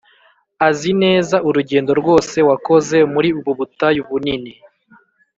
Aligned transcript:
Azi 0.67 0.91
neza 1.03 1.35
urugendo 1.47 1.91
rwose 2.01 2.37
wakoze 2.49 2.97
muri 3.13 3.29
ubu 3.39 3.51
butayu 3.59 4.01
bunini. 4.09 4.53